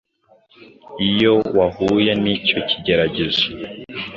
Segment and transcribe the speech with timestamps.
[1.09, 3.45] Iyo wahuye n’icyo kigeragezo,